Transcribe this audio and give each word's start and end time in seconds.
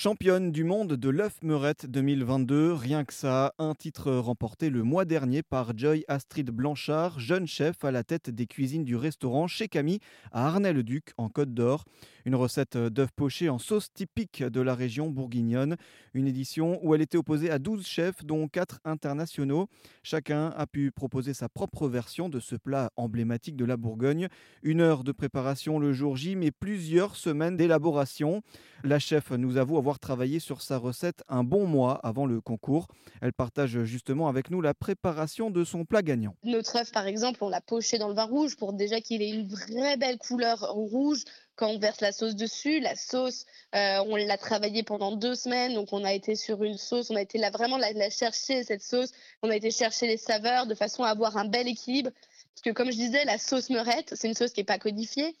Championne 0.00 0.52
du 0.52 0.62
monde 0.62 0.92
de 0.92 1.08
l'œuf 1.08 1.38
meurette 1.42 1.86
2022, 1.86 2.72
rien 2.72 3.04
que 3.04 3.12
ça, 3.12 3.52
un 3.58 3.74
titre 3.74 4.12
remporté 4.12 4.70
le 4.70 4.84
mois 4.84 5.04
dernier 5.04 5.42
par 5.42 5.76
Joy 5.76 6.04
Astrid 6.06 6.52
Blanchard, 6.52 7.18
jeune 7.18 7.48
chef 7.48 7.84
à 7.84 7.90
la 7.90 8.04
tête 8.04 8.30
des 8.30 8.46
cuisines 8.46 8.84
du 8.84 8.94
restaurant 8.94 9.48
chez 9.48 9.66
Camille 9.66 9.98
à 10.30 10.46
Arnay-le-Duc 10.46 11.14
en 11.16 11.28
Côte 11.28 11.52
d'Or. 11.52 11.84
Une 12.26 12.36
recette 12.36 12.76
d'œuf 12.76 13.10
poché 13.16 13.48
en 13.48 13.58
sauce 13.58 13.92
typique 13.92 14.44
de 14.44 14.60
la 14.60 14.74
région 14.76 15.08
bourguignonne. 15.08 15.76
Une 16.12 16.28
édition 16.28 16.78
où 16.84 16.94
elle 16.94 17.00
était 17.00 17.16
opposée 17.16 17.50
à 17.50 17.58
12 17.58 17.86
chefs, 17.86 18.22
dont 18.22 18.46
4 18.48 18.80
internationaux. 18.84 19.66
Chacun 20.02 20.48
a 20.50 20.66
pu 20.66 20.92
proposer 20.92 21.32
sa 21.32 21.48
propre 21.48 21.88
version 21.88 22.28
de 22.28 22.38
ce 22.38 22.54
plat 22.54 22.92
emblématique 22.96 23.56
de 23.56 23.64
la 23.64 23.78
Bourgogne. 23.78 24.28
Une 24.62 24.82
heure 24.82 25.04
de 25.04 25.12
préparation 25.12 25.78
le 25.78 25.94
jour 25.94 26.16
J, 26.16 26.36
mais 26.36 26.50
plusieurs 26.50 27.16
semaines 27.16 27.56
d'élaboration. 27.56 28.42
La 28.84 28.98
chef 28.98 29.30
nous 29.30 29.56
avoue 29.56 29.78
avoir 29.78 29.87
travaillé 29.96 30.40
sur 30.40 30.60
sa 30.60 30.76
recette 30.76 31.22
un 31.28 31.42
bon 31.42 31.66
mois 31.66 31.98
avant 32.02 32.26
le 32.26 32.42
concours. 32.42 32.86
Elle 33.22 33.32
partage 33.32 33.84
justement 33.84 34.28
avec 34.28 34.50
nous 34.50 34.60
la 34.60 34.74
préparation 34.74 35.50
de 35.50 35.64
son 35.64 35.86
plat 35.86 36.02
gagnant. 36.02 36.34
Notre 36.44 36.76
œuf, 36.76 36.92
par 36.92 37.06
exemple, 37.06 37.42
on 37.42 37.48
l'a 37.48 37.62
poché 37.62 37.96
dans 37.96 38.08
le 38.08 38.14
vin 38.14 38.24
rouge 38.24 38.56
pour 38.56 38.74
déjà 38.74 39.00
qu'il 39.00 39.22
ait 39.22 39.30
une 39.30 39.48
vraie 39.48 39.96
belle 39.96 40.18
couleur 40.18 40.60
rouge 40.70 41.24
quand 41.56 41.68
on 41.68 41.78
verse 41.78 42.02
la 42.02 42.12
sauce 42.12 42.36
dessus. 42.36 42.80
La 42.80 42.94
sauce, 42.94 43.46
euh, 43.74 44.04
on 44.06 44.16
l'a 44.16 44.36
travaillée 44.36 44.82
pendant 44.82 45.16
deux 45.16 45.34
semaines, 45.34 45.74
donc 45.74 45.92
on 45.92 46.04
a 46.04 46.12
été 46.12 46.36
sur 46.36 46.62
une 46.62 46.76
sauce, 46.76 47.10
on 47.10 47.16
a 47.16 47.22
été 47.22 47.38
là 47.38 47.50
vraiment 47.50 47.78
la, 47.78 47.92
la 47.92 48.10
chercher, 48.10 48.64
cette 48.64 48.82
sauce, 48.82 49.12
on 49.42 49.48
a 49.48 49.56
été 49.56 49.70
chercher 49.70 50.06
les 50.06 50.18
saveurs 50.18 50.66
de 50.66 50.74
façon 50.74 51.02
à 51.04 51.08
avoir 51.08 51.38
un 51.38 51.46
bel 51.46 51.66
équilibre. 51.66 52.10
Parce 52.54 52.62
que 52.62 52.70
comme 52.70 52.90
je 52.90 52.96
disais, 52.96 53.24
la 53.24 53.38
sauce 53.38 53.70
meurette, 53.70 54.14
c'est 54.16 54.28
une 54.28 54.34
sauce 54.34 54.52
qui 54.52 54.60
n'est 54.60 54.64
pas 54.64 54.78
codifiée 54.78 55.36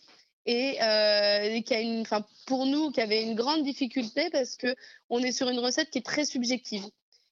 et, 0.48 0.82
euh, 0.82 1.60
qui 1.60 1.74
a 1.74 1.80
une, 1.80 2.00
enfin 2.00 2.24
pour 2.46 2.64
nous, 2.64 2.90
qui 2.90 3.02
avait 3.02 3.22
une 3.22 3.34
grande 3.34 3.62
difficulté 3.64 4.30
parce 4.30 4.56
que 4.56 4.74
on 5.10 5.22
est 5.22 5.30
sur 5.30 5.50
une 5.50 5.58
recette 5.58 5.90
qui 5.90 5.98
est 5.98 6.06
très 6.06 6.24
subjective. 6.24 6.84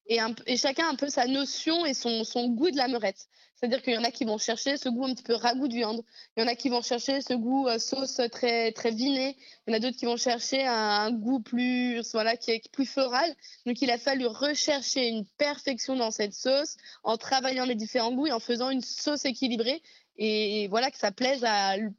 Et, 0.05 0.19
un, 0.19 0.33
et 0.45 0.55
chacun 0.55 0.85
a 0.85 0.91
un 0.91 0.95
peu 0.95 1.09
sa 1.09 1.25
notion 1.25 1.85
et 1.85 1.95
son, 1.95 2.23
son 2.23 2.47
goût 2.49 2.69
de 2.69 2.77
la 2.77 2.87
meurette. 2.87 3.27
C'est-à-dire 3.55 3.81
qu'il 3.81 3.93
y 3.93 3.97
en 3.97 4.03
a 4.03 4.11
qui 4.11 4.23
vont 4.23 4.37
chercher 4.37 4.77
ce 4.77 4.87
goût 4.87 5.05
un 5.05 5.15
petit 5.15 5.23
peu 5.23 5.33
ragoût 5.33 5.67
de 5.67 5.73
viande. 5.73 6.03
Il 6.35 6.41
y 6.41 6.43
en 6.43 6.47
a 6.47 6.53
qui 6.53 6.69
vont 6.69 6.83
chercher 6.83 7.21
ce 7.21 7.33
goût 7.33 7.67
euh, 7.67 7.79
sauce 7.79 8.21
très 8.31 8.71
très 8.71 8.91
vinée. 8.91 9.35
Il 9.65 9.71
y 9.71 9.73
en 9.73 9.77
a 9.77 9.79
d'autres 9.79 9.97
qui 9.97 10.05
vont 10.05 10.15
chercher 10.15 10.67
un, 10.67 10.71
un, 10.71 11.11
goût 11.11 11.39
plus 11.39 11.99
voilà 12.13 12.37
qui 12.37 12.51
est 12.51 12.71
plus 12.71 12.85
floral. 12.85 13.35
Donc 13.65 13.81
il 13.81 13.89
a 13.89 13.97
fallu 13.97 14.27
rechercher 14.27 15.07
une 15.07 15.25
perfection 15.39 15.95
dans 15.95 16.11
cette 16.11 16.35
sauce 16.35 16.77
en 17.03 17.17
travaillant 17.17 17.65
les 17.65 17.75
différents 17.75 18.13
goûts 18.13 18.27
et 18.27 18.31
en 18.31 18.39
faisant 18.39 18.69
une 18.69 18.81
sauce 18.83 19.25
équilibrée 19.25 19.81
et 20.17 20.67
voilà 20.67 20.91
que 20.91 20.97
ça 20.97 21.11
plaise 21.11 21.45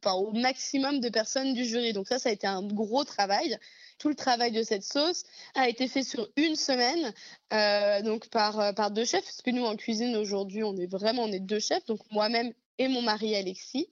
au 0.07 0.33
maximum 0.33 1.01
de 1.01 1.09
personnes 1.09 1.55
du 1.55 1.65
jury. 1.65 1.93
Donc 1.93 2.09
ça, 2.09 2.19
ça 2.19 2.29
a 2.29 2.33
été 2.33 2.47
un 2.47 2.63
gros 2.63 3.05
travail. 3.05 3.57
Tout 3.99 4.09
le 4.09 4.15
travail 4.15 4.53
de 4.53 4.63
cette 4.63 4.85
sauce 4.85 5.25
a 5.55 5.69
été 5.69 5.89
fait 5.89 6.03
sur 6.03 6.29
une 6.37 6.55
semaine, 6.55 7.13
euh, 7.53 8.03
donc 8.03 8.29
par, 8.29 8.75
par 8.75 8.91
deux 8.91 9.05
chefs, 9.05 9.25
parce 9.25 9.43
que 9.43 9.51
nous 9.51 9.65
en 9.65 9.77
cuisine 9.77 10.17
aujourd'hui, 10.17 10.63
on 10.63 10.77
est 10.77 10.87
vraiment 10.87 11.23
on 11.25 11.33
est 11.33 11.41
deux 11.41 11.59
chefs, 11.59 11.85
donc 11.87 12.01
moi-même 12.11 12.53
et 12.79 12.89
mon 12.89 13.03
mari 13.03 13.35
Alexis. 13.35 13.89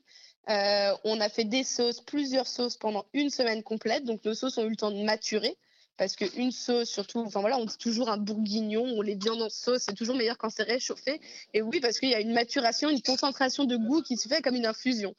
Euh, 0.48 0.94
on 1.02 1.20
a 1.20 1.28
fait 1.28 1.44
des 1.44 1.64
sauces, 1.64 2.00
plusieurs 2.00 2.46
sauces 2.46 2.76
pendant 2.76 3.04
une 3.12 3.30
semaine 3.30 3.64
complète, 3.64 4.04
donc 4.04 4.24
nos 4.24 4.34
sauces 4.34 4.58
ont 4.58 4.64
eu 4.64 4.70
le 4.70 4.76
temps 4.76 4.92
de 4.92 5.02
maturer 5.02 5.56
parce 5.96 6.16
qu'une 6.16 6.52
sauce, 6.52 6.88
surtout, 6.88 7.20
enfin 7.20 7.40
voilà, 7.40 7.58
on 7.58 7.64
dit 7.64 7.78
toujours 7.78 8.10
un 8.10 8.18
bourguignon, 8.18 8.84
on 8.84 9.02
les 9.02 9.14
viandes 9.14 9.42
en 9.42 9.48
sauce, 9.48 9.82
c'est 9.86 9.94
toujours 9.94 10.16
meilleur 10.16 10.36
quand 10.36 10.50
c'est 10.50 10.62
réchauffé. 10.62 11.20
Et 11.54 11.62
oui, 11.62 11.80
parce 11.80 11.98
qu'il 11.98 12.10
y 12.10 12.14
a 12.14 12.20
une 12.20 12.32
maturation, 12.32 12.90
une 12.90 13.02
concentration 13.02 13.64
de 13.64 13.76
goût 13.76 14.02
qui 14.02 14.16
se 14.16 14.28
fait 14.28 14.42
comme 14.42 14.56
une 14.56 14.66
infusion. 14.66 15.14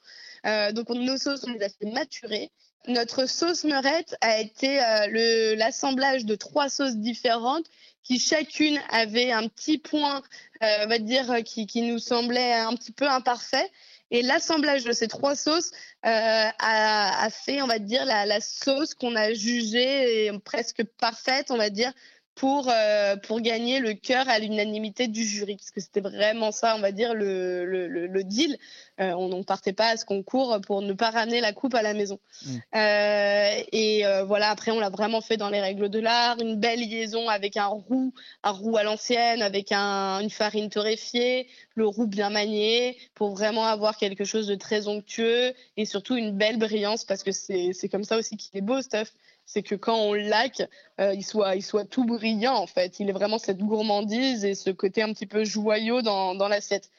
Euh, 0.46 0.72
donc 0.72 0.90
nos 0.90 1.18
sauces, 1.18 1.44
on 1.48 1.52
les 1.52 1.64
a 1.64 1.70
fait 1.70 1.92
maturer. 1.92 2.52
Notre 2.88 3.26
sauce 3.26 3.64
meurette 3.64 4.16
a 4.22 4.40
été 4.40 4.82
euh, 4.82 5.56
l'assemblage 5.56 6.26
de 6.26 6.36
trois 6.36 6.70
sauces 6.70 6.96
différentes 6.96 7.66
qui 8.04 8.20
chacune 8.20 8.80
avait 8.90 9.32
un 9.32 9.50
petit 9.50 9.78
point, 9.78 10.22
euh, 10.64 10.86
on 10.86 10.88
va 10.88 11.00
dire, 11.00 11.44
qui 11.44 11.82
nous 11.82 12.00
semblait 12.00 12.54
un 12.54 12.74
petit 12.76 12.94
peu 12.94 13.08
imparfait. 13.08 13.70
Et 14.12 14.22
l'assemblage 14.22 14.84
de 14.84 14.92
ces 14.92 15.08
trois 15.08 15.36
sauces 15.36 15.72
euh, 16.06 16.50
a, 16.60 17.28
fait, 17.30 17.62
on 17.62 17.68
va 17.68 17.80
dire, 17.80 18.06
la, 18.06 18.26
la 18.26 18.40
sauce 18.40 18.94
qu'on 18.94 19.16
a 19.16 19.34
jugée 19.34 20.32
presque 20.46 20.84
parfaite, 21.00 21.52
on 21.52 21.58
va 21.58 21.70
dire, 21.70 21.92
pour, 22.38 22.70
euh, 22.70 23.16
pour 23.18 23.42
gagner 23.42 23.80
le 23.80 23.94
cœur 23.94 24.30
à 24.30 24.38
l'unanimité 24.38 25.08
du 25.08 25.24
jury, 25.24 25.58
parce 25.58 25.72
que 25.72 25.82
c'était 25.82 26.02
vraiment 26.02 26.52
ça, 26.52 26.76
on 26.76 26.80
va 26.80 26.92
dire, 26.92 27.16
le, 27.16 27.66
le, 27.66 27.88
le 27.88 28.24
deal. 28.24 28.58
Euh, 29.00 29.12
on 29.14 29.28
ne 29.30 29.44
partait 29.44 29.74
pas 29.74 29.90
à 29.90 29.98
ce 29.98 30.06
concours 30.06 30.60
pour 30.66 30.84
ne 30.84 30.94
pas 30.94 31.10
ramener 31.10 31.42
la 31.42 31.52
coupe 31.52 31.74
à 31.74 31.82
la 31.82 31.96
maison. 31.96 32.20
Mmh. 32.46 32.58
Euh, 32.76 33.64
et 33.72 34.04
voilà, 34.26 34.50
après, 34.50 34.72
on 34.72 34.80
l'a 34.80 34.90
vraiment 34.90 35.22
fait 35.22 35.38
dans 35.38 35.50
les 35.50 35.60
règles 35.60 35.90
de 35.90 36.00
l'art, 36.00 36.40
une 36.40 36.56
belle 36.56 36.80
liaison 36.80 37.28
avec 37.28 37.58
un 37.58 37.66
roux, 37.66 38.14
un 38.44 38.52
roux 38.52 38.78
à 38.78 38.84
l'ancienne, 38.84 39.42
avec 39.42 39.72
un, 39.72 40.20
une 40.20 40.30
farine 40.30 40.70
torréfiée, 40.70 41.48
le 41.74 41.88
roux 41.88 42.08
bien 42.08 42.30
manié, 42.30 42.98
pour 43.16 43.32
vraiment 43.32 43.66
avoir 43.66 43.98
quelque 43.98 44.26
chose 44.26 44.46
de 44.48 44.56
très 44.56 44.88
onctueux 44.88 45.54
et 45.76 45.86
surtout 45.86 46.16
une 46.16 46.38
belle 46.38 46.58
brillance, 46.58 47.04
parce 47.04 47.24
que 47.24 47.32
c'est 47.32 47.90
comme 47.90 48.04
ça 48.04 48.18
aussi 48.18 48.38
qu'il 48.38 48.58
est 48.58 48.62
beau, 48.62 48.82
Stuff 48.82 49.12
c'est 49.48 49.64
que 49.64 49.76
quand 49.76 49.98
on 49.98 50.14
laque, 50.14 50.62
euh, 51.00 51.14
il, 51.16 51.26
soit, 51.26 51.56
il 51.56 51.64
soit 51.64 51.86
tout 51.86 52.06
en 52.46 52.68
fait. 52.68 53.00
Il 53.00 53.10
est 53.10 53.14
vraiment 53.14 53.38
cette 53.38 53.60
gourmandise 53.60 54.46
et 54.46 54.56
ce 54.56 54.70
côté 54.70 55.02
un 55.02 55.14
petit 55.14 55.26
peu 55.26 55.44
joyau 55.44 56.02
dans, 56.02 56.48
l'assiette. 56.48 56.90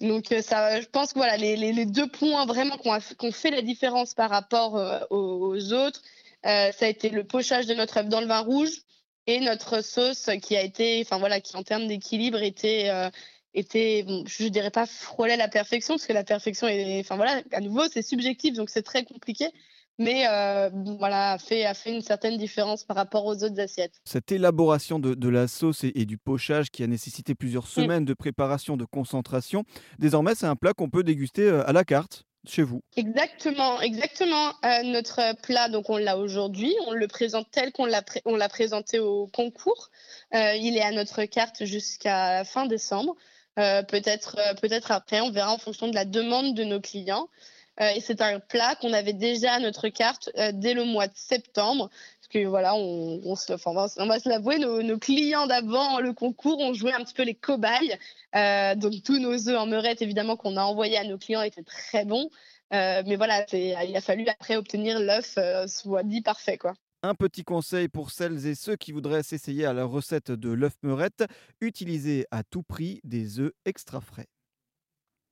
Donc 0.00 0.32
euh, 0.32 0.42
ça, 0.42 0.80
je 0.80 0.86
pense 0.86 1.12
que 1.12 1.18
voilà 1.18 1.36
les, 1.36 1.86
deux 1.86 2.08
points 2.08 2.44
vraiment 2.46 2.76
qui 2.76 2.88
ont, 2.88 3.32
fait 3.32 3.50
la 3.50 3.62
différence 3.62 4.14
par 4.14 4.30
rapport 4.30 4.76
euh, 4.76 5.00
aux, 5.10 5.72
autres, 5.72 6.02
euh, 6.44 6.70
ça 6.72 6.84
a 6.84 6.88
été 6.88 7.08
le 7.08 7.24
pochage 7.24 7.66
de 7.66 7.74
notre 7.74 7.98
œuf 7.98 8.08
dans 8.08 8.20
le 8.20 8.26
vin 8.26 8.40
rouge 8.40 8.82
et 9.26 9.40
notre 9.40 9.82
sauce 9.82 10.30
qui 10.42 10.54
a 10.54 10.62
été, 10.62 11.02
enfin 11.04 11.18
voilà, 11.18 11.40
qui 11.40 11.56
en 11.56 11.62
termes 11.62 11.86
d'équilibre 11.86 12.42
était 12.42 12.90
était, 13.54 14.04
je 14.26 14.48
dirais 14.48 14.70
pas 14.70 14.84
frôlait 14.84 15.38
la 15.38 15.48
perfection 15.48 15.94
parce 15.94 16.06
que 16.06 16.12
la 16.12 16.24
perfection 16.24 16.68
est, 16.68 17.00
enfin 17.00 17.16
voilà, 17.16 17.40
à 17.52 17.60
nouveau 17.60 17.88
c'est 17.90 18.02
subjectif 18.02 18.54
donc 18.54 18.68
c'est 18.68 18.82
très 18.82 19.04
compliqué 19.04 19.50
mais 19.98 20.26
euh, 20.28 20.70
voilà, 20.98 21.32
a 21.32 21.38
fait, 21.38 21.64
a 21.64 21.74
fait 21.74 21.94
une 21.94 22.02
certaine 22.02 22.36
différence 22.36 22.84
par 22.84 22.96
rapport 22.96 23.24
aux 23.24 23.42
autres 23.42 23.58
assiettes. 23.60 23.94
Cette 24.04 24.30
élaboration 24.30 24.98
de, 24.98 25.14
de 25.14 25.28
la 25.28 25.48
sauce 25.48 25.84
et, 25.84 25.92
et, 25.94 26.04
du 26.04 26.18
pochage 26.18 26.70
qui 26.70 26.82
a 26.82 26.86
nécessité 26.86 27.34
plusieurs 27.34 27.66
semaines 27.66 28.02
mmh. 28.02 28.06
de 28.06 28.14
préparation, 28.14 28.76
de 28.76 28.84
concentration, 28.84 29.64
désormais 29.98 30.34
c'est 30.34 30.46
un 30.46 30.56
plat 30.56 30.74
qu'on 30.74 30.90
peut 30.90 31.02
déguster 31.02 31.42
euh, 31.42 31.66
à 31.66 31.72
la 31.72 31.84
carte 31.84 32.24
chez 32.46 32.62
vous. 32.62 32.80
Exactement, 32.96 33.80
exactement. 33.80 34.52
Euh, 34.64 34.82
notre 34.84 35.34
plat, 35.42 35.68
donc 35.68 35.90
on 35.90 35.96
l'a 35.96 36.16
aujourd'hui, 36.16 36.74
on 36.86 36.92
le 36.92 37.08
présente 37.08 37.48
tel 37.50 37.72
qu'on 37.72 37.86
l'a 37.86 38.02
pré 38.02 38.22
l'a 38.24 38.48
présenté 38.48 38.98
au 38.98 39.26
concours. 39.26 39.90
Euh, 40.34 40.54
il 40.54 40.76
est 40.76 40.82
à 40.82 40.92
notre 40.92 41.24
carte 41.24 41.64
jusqu'à 41.64 42.44
fin 42.44 42.66
décembre. 42.66 43.16
Peut-être 43.56 44.36
peut-être 44.60 44.90
après, 44.90 45.22
on 45.22 45.30
verra 45.30 45.50
en 45.50 45.56
fonction 45.56 45.88
de 45.88 45.94
la 45.94 46.04
demande 46.04 46.54
de 46.54 46.62
nos 46.62 46.78
clients. 46.78 47.30
Euh, 47.80 47.90
et 47.94 48.00
c'est 48.00 48.22
un 48.22 48.40
plat 48.40 48.74
qu'on 48.76 48.92
avait 48.92 49.12
déjà 49.12 49.54
à 49.54 49.60
notre 49.60 49.88
carte 49.88 50.30
euh, 50.38 50.50
dès 50.54 50.74
le 50.74 50.84
mois 50.84 51.08
de 51.08 51.16
septembre. 51.16 51.90
Parce 52.20 52.28
que 52.28 52.46
voilà, 52.46 52.74
on, 52.74 53.20
va 53.24 54.18
se 54.18 54.28
l'avouer, 54.28 54.58
nos, 54.58 54.98
clients 54.98 55.46
d'avant 55.46 56.00
le 56.00 56.12
concours 56.12 56.58
ont 56.60 56.72
joué 56.72 56.92
un 56.92 57.04
petit 57.04 57.14
peu 57.14 57.22
les 57.22 57.34
cobayes. 57.34 57.96
Euh, 58.34 58.74
donc 58.74 59.02
tous 59.04 59.18
nos 59.18 59.48
œufs 59.48 59.58
en 59.58 59.66
meurette, 59.66 60.02
évidemment, 60.02 60.36
qu'on 60.36 60.56
a 60.56 60.62
envoyés 60.62 60.98
à 60.98 61.04
nos 61.04 61.18
clients 61.18 61.42
étaient 61.42 61.62
très 61.62 62.04
bons. 62.04 62.30
Mais 62.72 63.16
voilà, 63.16 63.46
il 63.52 63.96
a 63.96 64.00
fallu 64.00 64.26
après 64.28 64.56
obtenir 64.56 64.98
l'œuf 64.98 65.34
euh, 65.38 65.66
soit 65.66 66.02
dit 66.02 66.22
parfait. 66.22 66.58
quoi. 66.58 66.74
Un 67.02 67.14
petit 67.14 67.44
conseil 67.44 67.88
pour 67.88 68.10
celles 68.10 68.46
et 68.46 68.54
ceux 68.54 68.76
qui 68.76 68.90
voudraient 68.90 69.22
s'essayer 69.22 69.64
à 69.64 69.72
la 69.72 69.84
recette 69.84 70.32
de 70.32 70.50
l'œuf 70.50 70.74
meurette, 70.82 71.24
utilisez 71.60 72.26
à 72.30 72.42
tout 72.42 72.62
prix 72.62 73.00
des 73.04 73.38
œufs 73.38 73.52
extra 73.64 74.00
frais. 74.00 74.26